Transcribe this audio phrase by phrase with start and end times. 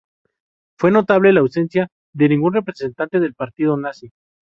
[0.79, 4.09] Fue notable la ausencia de ningún representante del Partido Nazi.